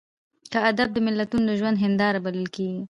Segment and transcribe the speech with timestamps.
[0.51, 2.79] که ادبیات د ملتونو د ژوند هینداره بلل کېږي.